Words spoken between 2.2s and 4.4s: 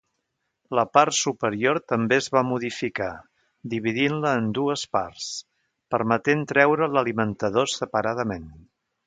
es va modificar, dividint-la